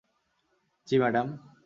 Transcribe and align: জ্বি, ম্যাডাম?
জ্বি, 0.87 0.95
ম্যাডাম? 0.99 1.27